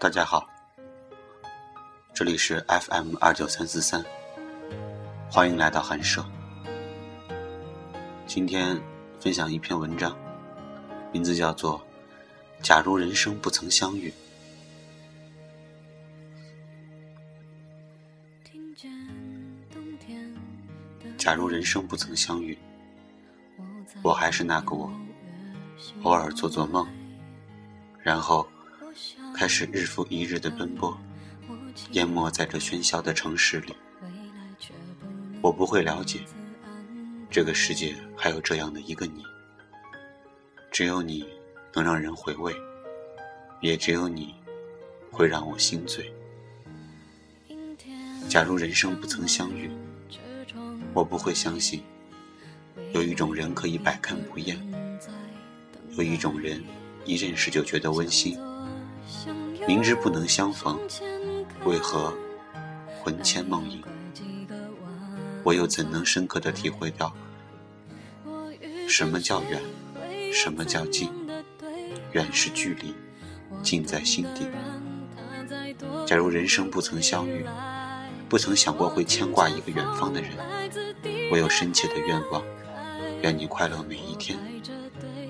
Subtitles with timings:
[0.00, 0.48] 大家好，
[2.14, 4.00] 这里是 FM 二九三四三，
[5.28, 6.24] 欢迎来到寒舍。
[8.24, 8.80] 今天
[9.18, 10.16] 分享一篇文章，
[11.10, 11.80] 名字叫做
[12.62, 14.08] 《假如人生不曾相遇》。
[21.16, 22.56] 假如人生不曾相遇，
[24.04, 24.88] 我还是那个我，
[26.04, 26.86] 偶尔做做梦，
[28.00, 28.48] 然后
[29.38, 30.98] 开始日复一日的奔波，
[31.92, 33.72] 淹没在这喧嚣的城市里。
[35.40, 36.18] 我不会了解，
[37.30, 39.22] 这个世界还有这样的一个你，
[40.72, 41.24] 只有你
[41.72, 42.52] 能让人回味，
[43.60, 44.34] 也只有你
[45.08, 46.12] 会让我心醉。
[48.28, 49.70] 假如人生不曾相遇。
[50.92, 51.80] 我不会相信，
[52.92, 54.58] 有一种人可以百看不厌，
[55.96, 56.60] 有一种人
[57.04, 58.36] 一认识就觉得温馨。
[59.66, 60.78] 明知不能相逢，
[61.64, 62.12] 为何
[63.02, 63.82] 魂牵梦萦？
[65.42, 67.12] 我又怎能深刻的体会到
[68.88, 69.62] 什么叫远，
[70.32, 71.10] 什么叫近？
[72.12, 72.94] 远是距离，
[73.62, 74.46] 近在心底。
[76.06, 77.44] 假如人生不曾相遇，
[78.28, 80.30] 不曾想过会牵挂一个远方的人。
[81.30, 82.42] 我有深切的愿望，
[83.22, 84.38] 愿你快乐每一天。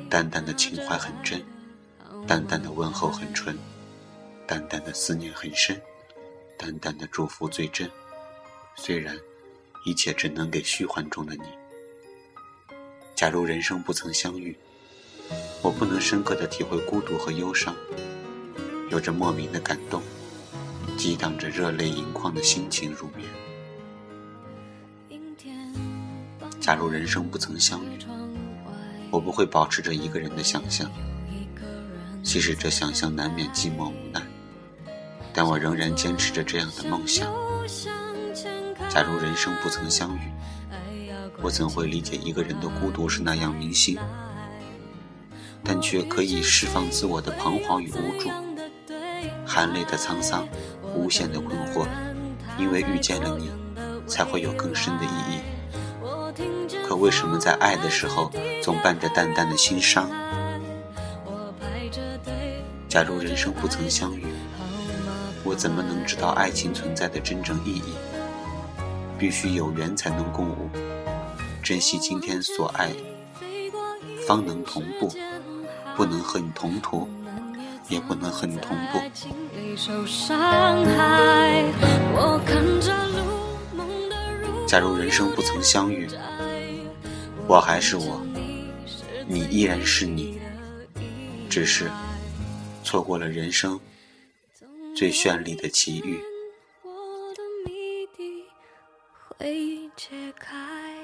[0.08, 1.42] 淡淡的情怀很真，
[2.28, 3.56] 淡淡的问候很纯，
[4.46, 5.80] 淡淡的思念很深，
[6.58, 7.90] 淡淡的祝福最真。
[8.76, 9.18] 虽然
[9.86, 11.44] 一切只能给虚幻中的你。
[13.14, 14.54] 假如人生不曾相遇，
[15.62, 17.74] 我不能深刻的体会孤独和忧伤，
[18.90, 20.02] 有着莫名的感动，
[20.98, 23.26] 激荡着热泪盈眶的心情入眠。
[26.60, 27.98] 假如人生不曾相遇，
[29.10, 30.92] 我不会保持着一个人的想象，
[32.28, 34.20] 即使这想象难免寂寞无奈，
[35.32, 37.26] 但我仍然坚持着这样的梦想。
[38.86, 40.20] 假如人生不曾相遇，
[41.40, 43.96] 我怎会理解一个人的孤独是那样铭心，
[45.64, 48.28] 但却可以释放自我的彷徨与无助，
[49.46, 50.46] 含泪的沧桑，
[50.94, 51.86] 无限的困惑，
[52.58, 53.50] 因为遇见了你，
[54.06, 56.76] 才会有更深的意义。
[56.86, 58.30] 可为什么在爱的时候
[58.62, 60.10] 总伴着淡淡的心伤？
[62.98, 64.24] 假如人生不曾相遇，
[65.44, 67.94] 我怎么能知道爱情存在的真正意义？
[69.16, 70.68] 必须有缘才能共舞，
[71.62, 72.90] 珍惜今天所爱，
[74.26, 75.12] 方能同步。
[75.96, 77.08] 不能和你同途，
[77.88, 79.00] 也不能和你同步。
[84.66, 86.08] 假如人生不曾相遇。
[87.46, 88.20] 我还是我，
[89.28, 90.40] 你依然是你，
[91.48, 91.88] 只是
[92.88, 93.78] 错过了人生
[94.96, 96.18] 最绚丽的奇遇。
[96.82, 98.46] 我的谜底
[99.36, 100.97] 会揭开。